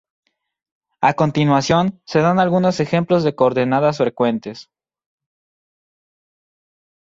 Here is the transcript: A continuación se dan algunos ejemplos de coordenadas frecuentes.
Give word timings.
A 0.99 1.13
continuación 1.13 2.01
se 2.07 2.21
dan 2.21 2.39
algunos 2.39 2.79
ejemplos 2.79 3.23
de 3.23 3.35
coordenadas 3.35 3.99
frecuentes. 3.99 4.71